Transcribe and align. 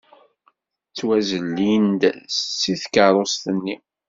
Ttwazellin-d 0.89 2.01
seg 2.59 2.75
tkeṛṛust-nni. 2.81 3.75